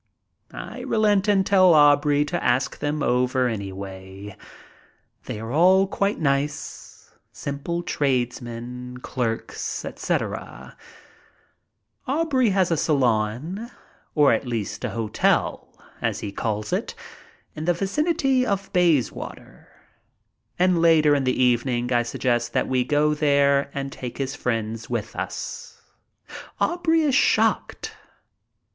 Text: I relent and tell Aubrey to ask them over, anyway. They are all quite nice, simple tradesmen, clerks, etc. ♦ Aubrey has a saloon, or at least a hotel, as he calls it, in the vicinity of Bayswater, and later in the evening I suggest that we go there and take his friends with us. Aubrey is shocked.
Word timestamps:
I 0.51 0.79
relent 0.79 1.27
and 1.27 1.45
tell 1.45 1.75
Aubrey 1.75 2.25
to 2.25 2.43
ask 2.43 2.79
them 2.79 3.03
over, 3.03 3.47
anyway. 3.47 4.35
They 5.25 5.39
are 5.39 5.51
all 5.51 5.85
quite 5.85 6.19
nice, 6.19 7.11
simple 7.31 7.83
tradesmen, 7.83 8.97
clerks, 9.03 9.85
etc. 9.85 10.75
♦ 10.79 10.83
Aubrey 12.11 12.49
has 12.49 12.71
a 12.71 12.77
saloon, 12.77 13.69
or 14.15 14.33
at 14.33 14.47
least 14.47 14.83
a 14.83 14.89
hotel, 14.89 15.71
as 16.01 16.21
he 16.21 16.31
calls 16.31 16.73
it, 16.73 16.95
in 17.55 17.65
the 17.65 17.73
vicinity 17.75 18.43
of 18.43 18.73
Bayswater, 18.73 19.67
and 20.57 20.81
later 20.81 21.13
in 21.13 21.25
the 21.25 21.39
evening 21.43 21.93
I 21.93 22.01
suggest 22.01 22.53
that 22.53 22.67
we 22.67 22.83
go 22.83 23.13
there 23.13 23.69
and 23.71 23.91
take 23.91 24.17
his 24.17 24.33
friends 24.33 24.89
with 24.89 25.15
us. 25.15 25.79
Aubrey 26.59 27.01
is 27.03 27.13
shocked. 27.13 27.95